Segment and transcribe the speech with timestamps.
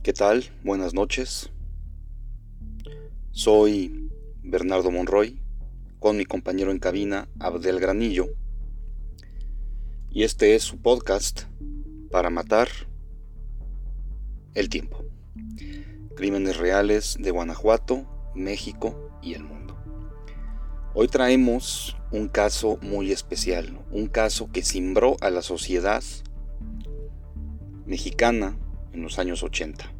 [0.00, 0.44] ¿Qué tal?
[0.62, 1.50] Buenas noches.
[3.32, 4.08] Soy
[4.44, 5.42] Bernardo Monroy,
[5.98, 8.28] con mi compañero en cabina, Abdel Granillo.
[10.08, 11.42] Y este es su podcast
[12.12, 12.68] para matar
[14.54, 15.04] el tiempo.
[16.14, 19.76] Crímenes reales de Guanajuato, México y el mundo.
[20.94, 26.04] Hoy traemos un caso muy especial, un caso que cimbró a la sociedad
[27.84, 28.56] mexicana
[28.92, 29.92] en los años 80.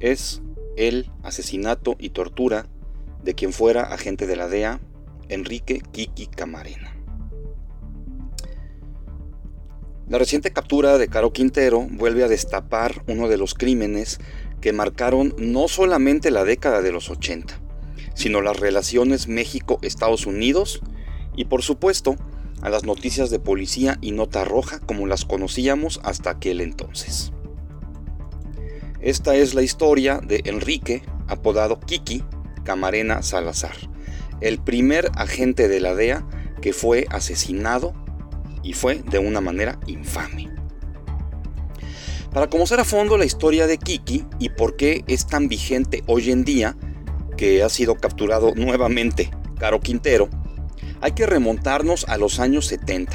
[0.00, 0.42] Es
[0.76, 2.66] el asesinato y tortura
[3.22, 4.80] de quien fuera agente de la DEA,
[5.28, 6.94] Enrique Kiki Camarena.
[10.06, 14.20] La reciente captura de Caro Quintero vuelve a destapar uno de los crímenes
[14.60, 17.58] que marcaron no solamente la década de los 80,
[18.14, 20.82] sino las relaciones México-Estados Unidos
[21.34, 22.16] y por supuesto
[22.64, 27.30] a las noticias de policía y nota roja como las conocíamos hasta aquel entonces.
[29.00, 32.24] Esta es la historia de Enrique, apodado Kiki
[32.64, 33.76] Camarena Salazar,
[34.40, 36.26] el primer agente de la DEA
[36.62, 37.92] que fue asesinado
[38.62, 40.48] y fue de una manera infame.
[42.32, 46.30] Para conocer a fondo la historia de Kiki y por qué es tan vigente hoy
[46.30, 46.76] en día,
[47.36, 50.30] que ha sido capturado nuevamente Caro Quintero,
[51.04, 53.12] hay que remontarnos a los años 70,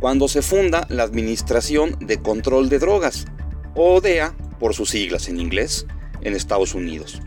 [0.00, 3.26] cuando se funda la Administración de Control de Drogas,
[3.74, 5.84] o DEA por sus siglas en inglés,
[6.22, 7.20] en Estados Unidos,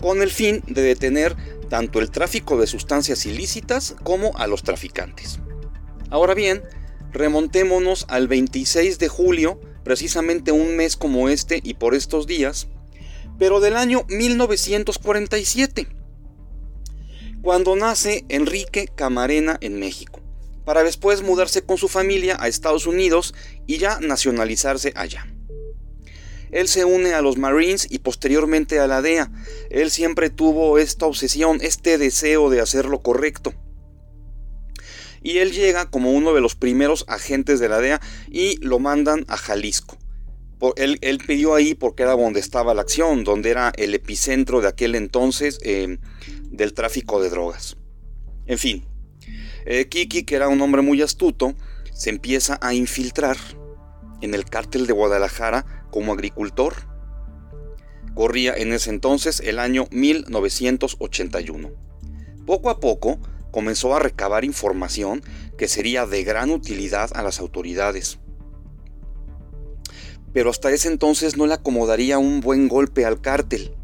[0.00, 1.36] con el fin de detener
[1.68, 5.38] tanto el tráfico de sustancias ilícitas como a los traficantes.
[6.10, 6.64] Ahora bien,
[7.12, 12.66] remontémonos al 26 de julio, precisamente un mes como este y por estos días,
[13.38, 16.01] pero del año 1947,
[17.42, 20.20] cuando nace Enrique Camarena en México,
[20.64, 23.34] para después mudarse con su familia a Estados Unidos
[23.66, 25.26] y ya nacionalizarse allá.
[26.52, 29.32] Él se une a los Marines y posteriormente a la DEA.
[29.70, 33.54] Él siempre tuvo esta obsesión, este deseo de hacer lo correcto.
[35.22, 38.00] Y él llega como uno de los primeros agentes de la DEA
[38.30, 39.96] y lo mandan a Jalisco.
[40.76, 44.94] Él, pidió ahí porque era donde estaba la acción, donde era el epicentro de aquel
[44.94, 45.98] entonces eh,
[46.50, 47.76] del tráfico de drogas.
[48.46, 48.84] En fin,
[49.66, 51.54] eh, Kiki, que era un hombre muy astuto,
[51.92, 53.36] se empieza a infiltrar
[54.20, 56.74] en el cártel de Guadalajara como agricultor.
[58.14, 61.70] Corría en ese entonces el año 1981.
[62.46, 63.18] Poco a poco
[63.50, 65.22] comenzó a recabar información
[65.58, 68.18] que sería de gran utilidad a las autoridades.
[70.32, 73.74] Pero hasta ese entonces no le acomodaría un buen golpe al cártel.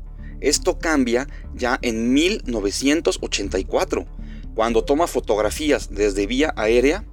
[0.41, 4.07] Esto cambia ya en 1984,
[4.55, 7.05] cuando toma fotografías desde vía aérea,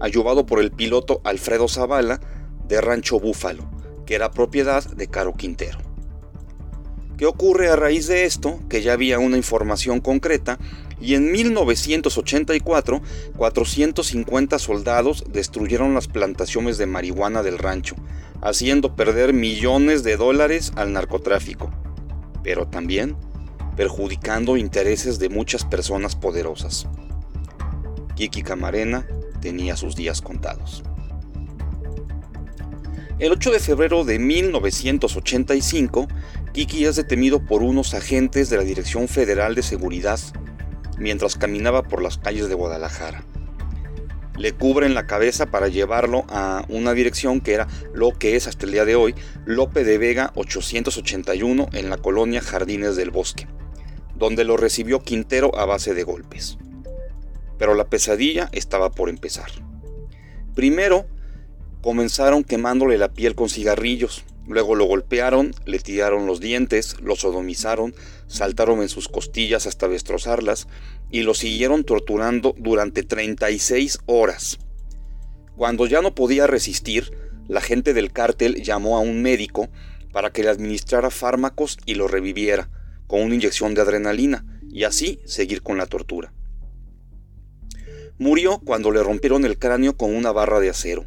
[0.00, 2.20] ayudado por el piloto Alfredo Zavala
[2.68, 3.74] de Rancho Búfalo
[4.04, 5.78] que era propiedad de Caro Quintero.
[7.16, 8.60] ¿Qué ocurre a raíz de esto?
[8.68, 10.58] Que ya había una información concreta
[11.04, 13.02] y en 1984
[13.36, 17.94] 450 soldados destruyeron las plantaciones de marihuana del rancho,
[18.40, 21.70] haciendo perder millones de dólares al narcotráfico,
[22.42, 23.16] pero también
[23.76, 26.86] perjudicando intereses de muchas personas poderosas.
[28.16, 29.06] Kiki Camarena
[29.42, 30.82] tenía sus días contados.
[33.18, 36.08] El 8 de febrero de 1985,
[36.52, 40.18] Kiki es detenido por unos agentes de la Dirección Federal de Seguridad
[40.98, 43.24] mientras caminaba por las calles de Guadalajara.
[44.36, 48.66] Le cubren la cabeza para llevarlo a una dirección que era lo que es hasta
[48.66, 53.46] el día de hoy Lope de Vega 881 en la colonia Jardines del Bosque,
[54.16, 56.58] donde lo recibió Quintero a base de golpes.
[57.58, 59.50] Pero la pesadilla estaba por empezar.
[60.54, 61.06] Primero,
[61.84, 67.94] Comenzaron quemándole la piel con cigarrillos, luego lo golpearon, le tiraron los dientes, lo sodomizaron,
[68.26, 70.68] saltaron en sus costillas hasta destrozarlas
[71.10, 74.58] y lo siguieron torturando durante 36 horas.
[75.56, 77.16] Cuando ya no podía resistir,
[77.46, 79.68] la gente del cártel llamó a un médico
[80.12, 82.70] para que le administrara fármacos y lo reviviera
[83.06, 86.32] con una inyección de adrenalina y así seguir con la tortura.
[88.18, 91.04] Murió cuando le rompieron el cráneo con una barra de acero.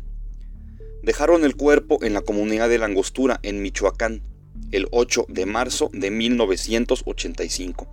[1.04, 4.24] Dejaron el cuerpo en la comunidad de la Angostura, en Michoacán,
[4.72, 7.88] el 8 de marzo de 1985,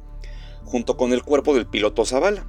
[0.65, 2.47] junto con el cuerpo del piloto Zavala.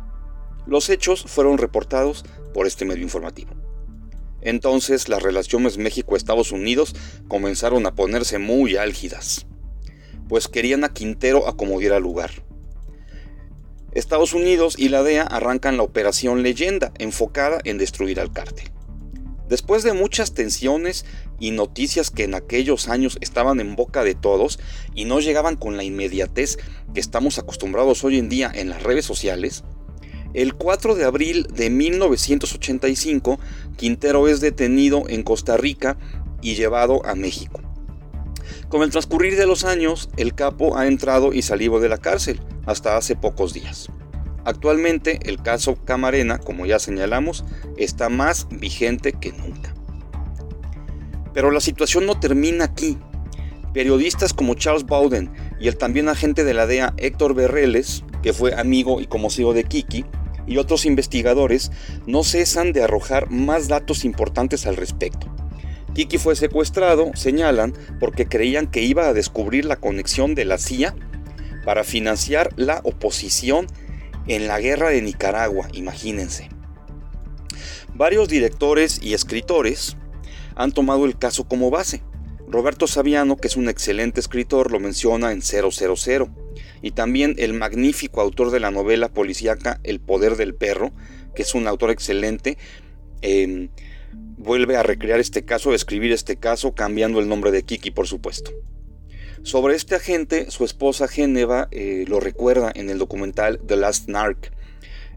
[0.66, 3.54] Los hechos fueron reportados por este medio informativo.
[4.42, 6.96] Entonces las relaciones México-Estados Unidos
[7.28, 9.46] comenzaron a ponerse muy álgidas,
[10.28, 12.31] pues querían a Quintero acomodiera lugar.
[13.92, 18.75] Estados Unidos y la DEA arrancan la operación Leyenda, enfocada en destruir al cártel.
[19.47, 21.06] Después de muchas tensiones,
[21.39, 24.59] y noticias que en aquellos años estaban en boca de todos
[24.94, 26.57] y no llegaban con la inmediatez
[26.94, 29.63] que estamos acostumbrados hoy en día en las redes sociales,
[30.36, 33.39] el 4 de abril de 1985,
[33.77, 35.97] Quintero es detenido en Costa Rica
[36.42, 37.62] y llevado a México.
[38.68, 42.42] Con el transcurrir de los años, el capo ha entrado y salido de la cárcel
[42.65, 43.88] hasta hace pocos días.
[44.45, 47.44] Actualmente el caso Camarena, como ya señalamos,
[47.77, 49.74] está más vigente que nunca.
[51.33, 52.97] Pero la situación no termina aquí.
[53.74, 58.53] Periodistas como Charles Bowden y el también agente de la DEA Héctor Berreles, que fue
[58.53, 60.06] amigo y conocido de Kiki,
[60.47, 61.71] y otros investigadores
[62.06, 65.27] no cesan de arrojar más datos importantes al respecto.
[65.95, 70.94] Kiki fue secuestrado, señalan, porque creían que iba a descubrir la conexión de la CIA
[71.63, 73.68] para financiar la oposición
[74.27, 76.50] en la guerra de Nicaragua, imagínense.
[77.94, 79.95] Varios directores y escritores
[80.56, 82.04] han tomado el caso como base.
[82.48, 85.69] Roberto Saviano, que es un excelente escritor, lo menciona en 000,
[86.81, 90.92] y también el magnífico autor de la novela policíaca El Poder del Perro,
[91.33, 92.57] que es un autor excelente,
[93.21, 93.69] em,
[94.38, 98.07] vuelve a recrear este caso, a escribir este caso, cambiando el nombre de Kiki, por
[98.07, 98.51] supuesto.
[99.45, 104.51] Sobre este agente, su esposa Geneva eh, lo recuerda en el documental The Last Narc,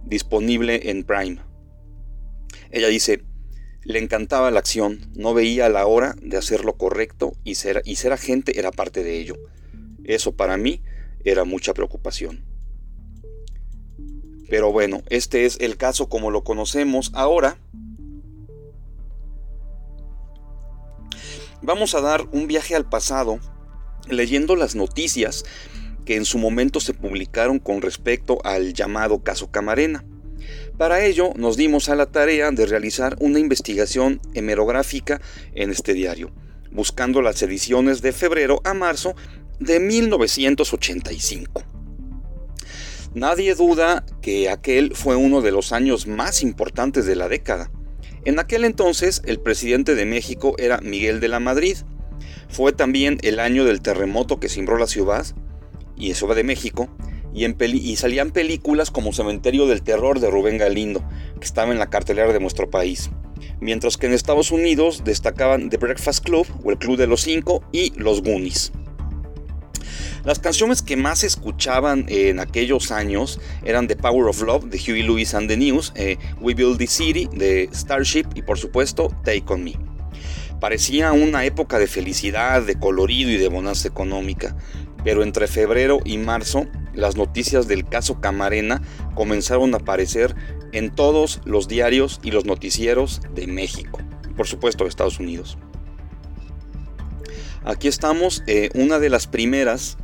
[0.05, 1.39] disponible en Prime.
[2.71, 3.25] Ella dice,
[3.85, 7.97] le encantaba la acción, no veía la hora de hacer lo correcto y ser, y
[7.97, 9.35] ser agente era parte de ello.
[10.05, 10.83] Eso para mí
[11.25, 12.45] era mucha preocupación.
[14.51, 17.57] Pero bueno, este es el caso como lo conocemos ahora.
[21.63, 23.41] Vamos a dar un viaje al pasado
[24.11, 25.45] leyendo las noticias
[26.05, 30.05] que en su momento se publicaron con respecto al llamado caso Camarena.
[30.79, 35.21] Para ello nos dimos a la tarea de realizar una investigación hemerográfica
[35.55, 36.31] en este diario,
[36.71, 39.15] buscando las ediciones de febrero a marzo
[39.61, 41.63] de 1985.
[43.15, 47.71] Nadie duda que aquel fue uno de los años más importantes de la década.
[48.25, 51.77] En aquel entonces el presidente de México era Miguel de la Madrid,
[52.49, 55.27] fue también el año del terremoto que cimbró la ciudad,
[55.97, 56.89] y va de México,
[57.35, 61.05] y, salían películas como Cementerio del Terror de Rubén Galindo,
[61.39, 63.11] que estaba en la cartelera de nuestro país.
[63.61, 67.63] Mientras que en Estados Unidos destacaban The Breakfast Club o El Club de los Cinco
[67.73, 68.73] y Los Goonies.
[70.25, 75.03] Las canciones que más escuchaban en aquellos años eran The Power of Love de Huey
[75.03, 79.45] Lewis and the News, eh, We Build the City de Starship y por supuesto Take
[79.49, 79.88] on Me.
[80.61, 84.57] Parecía una época de felicidad, de colorido y de bonanza económica,
[85.05, 88.83] pero entre febrero y marzo las noticias del caso Camarena
[89.15, 90.35] comenzaron a aparecer
[90.73, 94.01] en todos los diarios y los noticieros de México,
[94.37, 95.59] por supuesto de Estados Unidos.
[97.65, 99.97] Aquí estamos, eh, una de las primeras,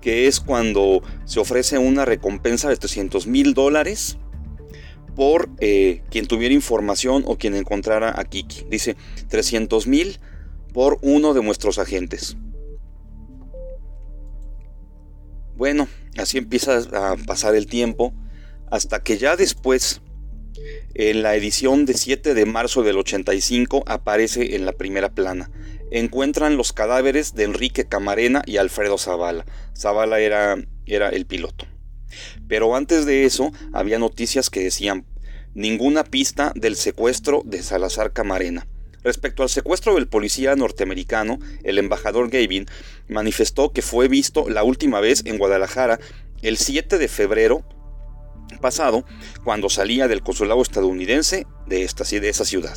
[0.00, 4.18] que es cuando se ofrece una recompensa de 300 mil dólares
[5.14, 8.64] por eh, quien tuviera información o quien encontrara a Kiki.
[8.68, 8.96] Dice
[9.28, 10.18] 300 mil
[10.72, 12.36] por uno de nuestros agentes.
[15.54, 15.86] Bueno,
[16.16, 18.12] así empieza a pasar el tiempo
[18.70, 20.00] hasta que ya después,
[20.94, 25.50] en la edición de 7 de marzo del 85, aparece en la primera plana.
[25.90, 29.44] Encuentran los cadáveres de Enrique Camarena y Alfredo Zavala.
[29.76, 31.66] Zavala era, era el piloto.
[32.48, 35.06] Pero antes de eso había noticias que decían
[35.54, 38.66] ninguna pista del secuestro de Salazar Camarena.
[39.04, 42.66] Respecto al secuestro del policía norteamericano, el embajador Gavin
[43.08, 45.98] manifestó que fue visto la última vez en Guadalajara
[46.42, 47.64] el 7 de febrero
[48.60, 49.04] pasado,
[49.44, 52.76] cuando salía del consulado estadounidense de, esta, de esa ciudad.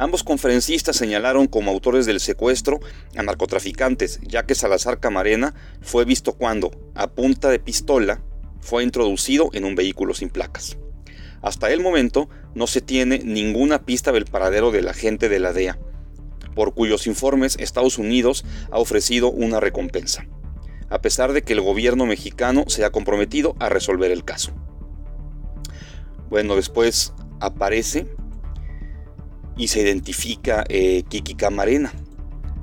[0.00, 2.80] Ambos conferencistas señalaron como autores del secuestro
[3.18, 5.52] a narcotraficantes, ya que Salazar Camarena
[5.82, 8.22] fue visto cuando, a punta de pistola,
[8.62, 10.78] fue introducido en un vehículo sin placas.
[11.42, 15.78] Hasta el momento no se tiene ninguna pista del paradero del agente de la DEA,
[16.54, 20.24] por cuyos informes Estados Unidos ha ofrecido una recompensa,
[20.88, 24.52] a pesar de que el gobierno mexicano se ha comprometido a resolver el caso.
[26.30, 28.06] Bueno, después aparece
[29.60, 31.92] y se identifica eh, Kiki Camarena.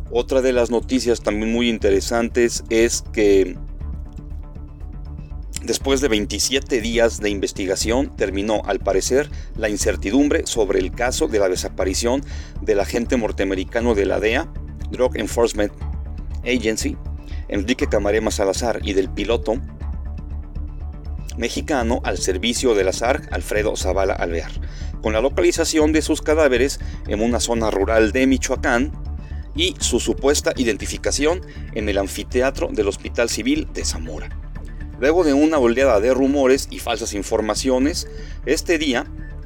[0.09, 3.55] Otra de las noticias también muy interesantes es que
[5.63, 11.37] después de 27 días de investigación terminó al parecer la incertidumbre sobre el caso de
[11.37, 12.23] la desaparición
[12.61, 14.51] del agente norteamericano de la DEA,
[14.89, 15.71] Drug Enforcement
[16.43, 16.97] Agency,
[17.47, 19.61] Enrique Camarena Salazar y del piloto
[21.37, 24.51] mexicano al servicio de la SARC Alfredo Zavala Alvear,
[25.01, 28.91] con la localización de sus cadáveres en una zona rural de Michoacán
[29.55, 31.41] y su supuesta identificación
[31.73, 34.29] en el anfiteatro del Hospital Civil de Zamora.
[34.99, 38.07] Luego de una oleada de rumores y falsas informaciones,
[38.45, 39.05] este día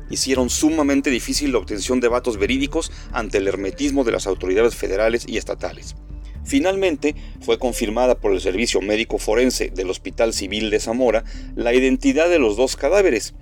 [0.09, 5.25] hicieron sumamente difícil la obtención de datos verídicos ante el hermetismo de las autoridades federales
[5.27, 5.95] y estatales.
[6.43, 11.23] Finalmente, fue confirmada por el Servicio Médico Forense del Hospital Civil de Zamora
[11.55, 13.33] la identidad de los dos cadáveres,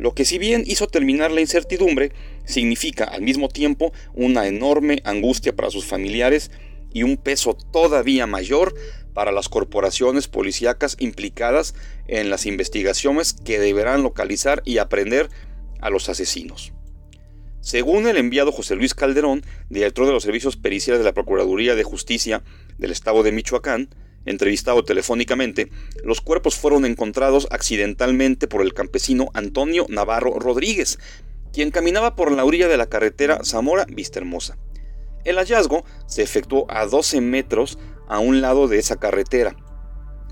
[0.00, 2.12] lo que si bien hizo terminar la incertidumbre,
[2.46, 6.50] significa al mismo tiempo una enorme angustia para sus familiares
[6.90, 8.74] y un peso todavía mayor
[9.12, 11.74] para las corporaciones policíacas implicadas
[12.08, 15.28] en las investigaciones que deberán localizar y aprender
[15.80, 16.72] a los asesinos.
[17.60, 21.84] Según el enviado José Luis Calderón, director de los servicios periciales de la Procuraduría de
[21.84, 22.42] Justicia
[22.78, 23.90] del Estado de Michoacán,
[24.24, 25.70] entrevistado telefónicamente,
[26.02, 30.98] los cuerpos fueron encontrados accidentalmente por el campesino Antonio Navarro Rodríguez,
[31.52, 34.56] quien caminaba por la orilla de la carretera Zamora-Vista Hermosa.
[35.24, 39.54] El hallazgo se efectuó a 12 metros a un lado de esa carretera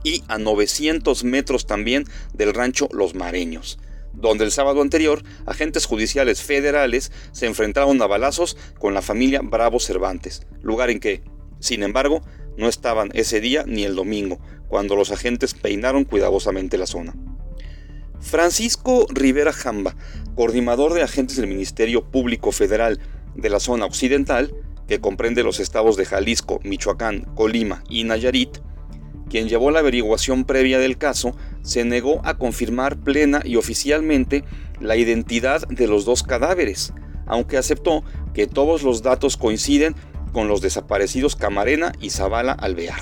[0.02, 3.78] y a 900 metros también del rancho Los Mareños
[4.20, 9.80] donde el sábado anterior agentes judiciales federales se enfrentaron a balazos con la familia Bravo
[9.80, 11.22] Cervantes, lugar en que,
[11.60, 12.22] sin embargo,
[12.56, 17.14] no estaban ese día ni el domingo, cuando los agentes peinaron cuidadosamente la zona.
[18.20, 19.94] Francisco Rivera Jamba,
[20.34, 23.00] coordinador de agentes del Ministerio Público Federal
[23.36, 24.52] de la zona occidental,
[24.88, 28.58] que comprende los estados de Jalisco, Michoacán, Colima y Nayarit,
[29.28, 34.44] quien llevó la averiguación previa del caso, se negó a confirmar plena y oficialmente
[34.80, 36.92] la identidad de los dos cadáveres,
[37.26, 39.94] aunque aceptó que todos los datos coinciden
[40.32, 43.00] con los desaparecidos Camarena y Zavala Alvear.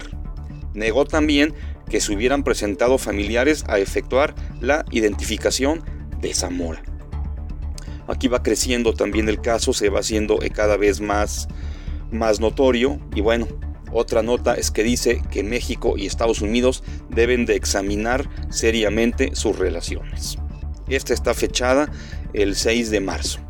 [0.75, 1.55] Negó también
[1.89, 5.85] que se hubieran presentado familiares a efectuar la identificación
[6.21, 6.83] de Zamora.
[8.09, 11.49] Aquí va creciendo también el caso, se va haciendo cada vez más,
[12.11, 13.49] más notorio y bueno,
[13.97, 19.59] otra nota es que dice que México y Estados Unidos deben de examinar seriamente sus
[19.59, 20.37] relaciones.
[20.89, 21.91] Esta está fechada
[22.35, 23.41] el 6 de marzo.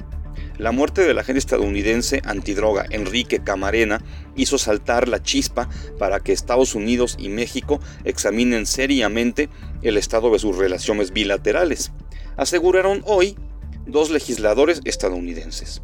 [0.57, 4.03] La muerte del agente estadounidense antidroga Enrique Camarena
[4.37, 9.51] hizo saltar la chispa para que Estados Unidos y México examinen seriamente
[9.83, 11.91] el estado de sus relaciones bilaterales,
[12.37, 13.37] aseguraron hoy
[13.85, 15.83] dos legisladores estadounidenses.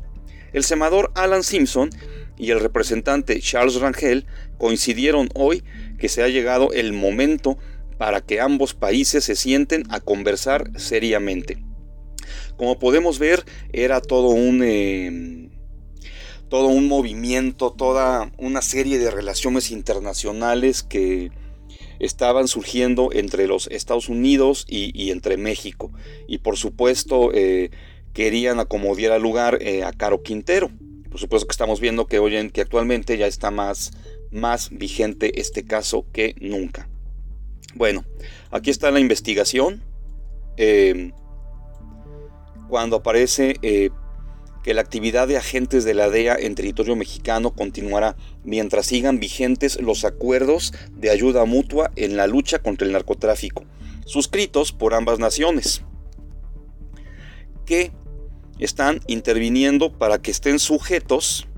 [0.52, 1.90] El senador Alan Simpson
[2.36, 4.26] y el representante Charles Rangel
[4.58, 5.64] coincidieron hoy
[5.98, 7.58] que se ha llegado el momento
[7.98, 11.64] para que ambos países se sienten a conversar seriamente.
[12.56, 15.50] Como podemos ver, era todo un, em,
[16.48, 21.30] todo un movimiento, toda una serie de relaciones internacionales que
[21.98, 25.92] estaban surgiendo entre los Estados Unidos y, entre México.
[26.26, 27.70] Y por supuesto, eh,
[28.12, 30.70] querían acomodar lugar eh, a Caro Quintero.
[31.10, 33.92] Por supuesto que estamos viendo que hoy en, que actualmente ya está más,
[34.30, 36.88] más vigente este caso que nunca.
[37.74, 38.04] Bueno,
[38.50, 39.82] aquí está la investigación.
[40.56, 41.12] Em,
[42.68, 43.90] cuando aparece eh,
[44.62, 49.80] que la actividad de agentes de la DEA en territorio mexicano continuará mientras sigan vigentes
[49.80, 53.64] los acuerdos de ayuda mutua en la lucha contra el narcotráfico,
[54.06, 55.82] suscritos por ambas naciones,
[57.66, 57.92] que
[58.64, 61.48] están interviniendo para que estén sujetos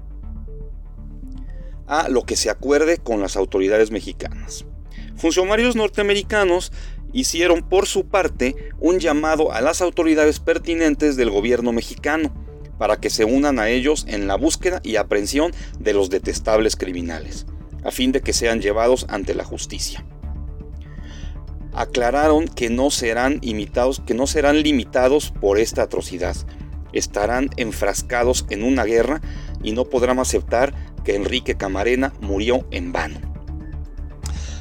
[1.86, 4.64] a lo que se acuerde con las autoridades mexicanas.
[5.16, 6.72] Funcionarios norteamericanos
[7.12, 12.34] hicieron por su parte un llamado a las autoridades pertinentes del gobierno mexicano
[12.78, 17.46] para que se unan a ellos en la búsqueda y aprehensión de los detestables criminales,
[17.84, 20.04] a fin de que sean llevados ante la justicia.
[21.72, 26.36] Aclararon que no serán que no serán limitados por esta atrocidad,
[26.94, 29.20] estarán enfrascados en una guerra
[29.62, 30.74] y no podrán aceptar
[31.04, 33.20] que Enrique Camarena murió en vano.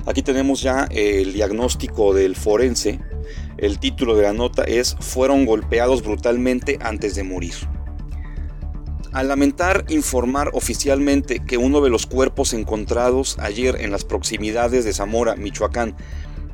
[0.05, 2.99] Aquí tenemos ya el diagnóstico del forense.
[3.57, 7.53] El título de la nota es Fueron golpeados brutalmente antes de morir.
[9.13, 14.93] Al lamentar informar oficialmente que uno de los cuerpos encontrados ayer en las proximidades de
[14.93, 15.95] Zamora, Michoacán,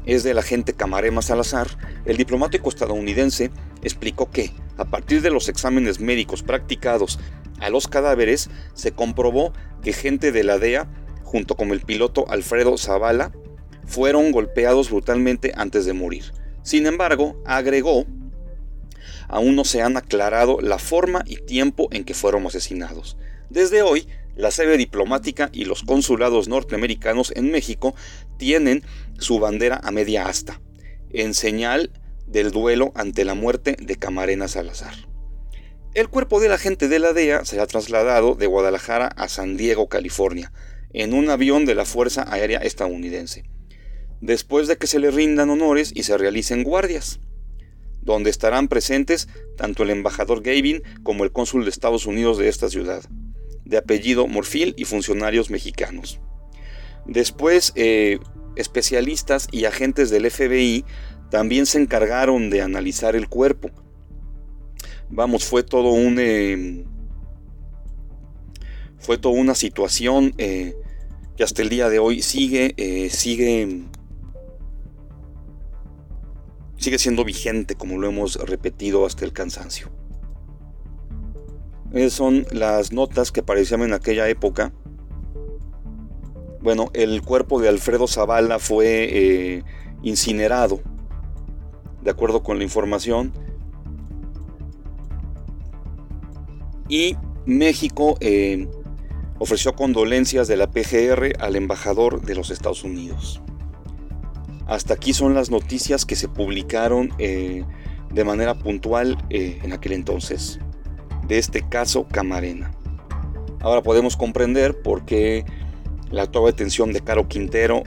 [0.06, 1.68] es del agente Camarema Salazar,
[2.06, 3.52] el diplomático estadounidense
[3.84, 7.20] explicó que, a partir de los exámenes médicos practicados
[7.60, 9.54] a los cadáveres, se comprobó
[9.84, 10.88] que gente de la DEA,
[11.24, 13.32] junto con el piloto Alfredo Zavala,
[13.86, 16.32] fueron golpeados brutalmente antes de morir.
[16.64, 18.06] Sin embargo, agregó,
[19.28, 23.18] aún no se han aclarado la forma y tiempo en que fueron asesinados.
[23.50, 24.08] Desde hoy,
[24.40, 27.94] la sede diplomática y los consulados norteamericanos en México
[28.38, 28.84] tienen
[29.18, 30.62] su bandera a media asta,
[31.12, 31.92] en señal
[32.26, 34.94] del duelo ante la muerte de Camarena Salazar.
[35.94, 40.54] El cuerpo del agente de la DEA será trasladado de Guadalajara a San Diego, California,
[40.94, 43.44] en un avión de la Fuerza Aérea Estadounidense,
[44.22, 47.20] después de que se le rindan honores y se realicen guardias,
[48.02, 49.28] donde estarán presentes
[49.58, 53.04] tanto el embajador Gavin como el cónsul de Estados Unidos de esta ciudad,
[53.70, 56.20] de apellido Morfil y funcionarios mexicanos.
[57.06, 58.20] Después, eh,
[58.56, 60.84] especialistas y agentes del FBI
[61.30, 63.70] también se encargaron de analizar el cuerpo.
[65.10, 66.18] Vamos, fue todo un...
[66.20, 66.86] Eh,
[69.00, 70.76] fue toda una situación eh,
[71.38, 73.86] que hasta el día de hoy sigue, eh, sigue,
[76.78, 79.90] sigue siendo vigente, como lo hemos repetido hasta el cansancio.
[81.94, 84.74] Esas son las notas que aparecían en aquella época.
[86.62, 89.64] Bueno, el cuerpo de Alfredo Zavala fue
[90.04, 90.82] incinerado
[92.02, 93.34] de acuerdo con la información.
[96.88, 98.68] Y México eh,
[99.38, 103.42] ofreció condolencias de la PGR al embajador de los Estados Unidos.
[104.68, 107.64] Hasta aquí son las noticias que se publicaron eh,
[108.12, 110.60] de manera puntual eh, en aquel entonces
[111.30, 112.72] de este caso Camarena.
[113.62, 115.46] Ahora podemos comprender por qué
[116.12, 117.84] la actual detención de Caro Quintero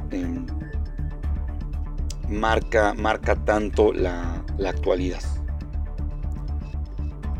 [2.28, 5.22] marca, marca tanto la, la actualidad.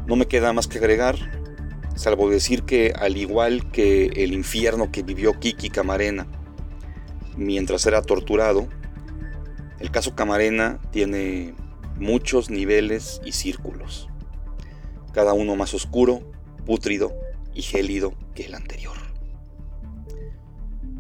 [0.07, 1.17] No me queda más que agregar,
[1.95, 6.27] salvo decir que al igual que el infierno que vivió Kiki Camarena
[7.37, 8.67] mientras era torturado,
[9.79, 11.55] el caso Camarena tiene
[11.99, 14.09] muchos niveles y círculos,
[15.13, 16.23] cada uno más oscuro,
[16.65, 17.13] pútrido
[17.55, 18.97] y gélido que el anterior.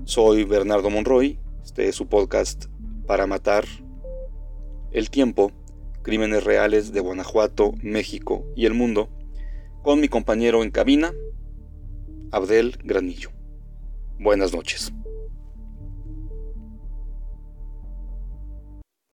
[0.04, 2.66] Soy Bernardo Monroy, este es su podcast
[3.07, 3.64] para matar
[4.90, 5.52] el tiempo,
[6.02, 9.09] crímenes reales de Guanajuato, México y el mundo,
[9.83, 11.12] con mi compañero en cabina,
[12.31, 13.31] Abdel Granillo.
[14.19, 14.92] Buenas noches.